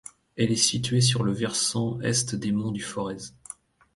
Elle 0.35 0.49
est 0.51 0.55
située 0.55 0.99
sur 0.99 1.23
le 1.23 1.31
versant 1.31 2.01
est 2.01 2.33
des 2.33 2.51
Monts 2.51 2.71
du 2.71 2.81
Forez. 2.81 3.33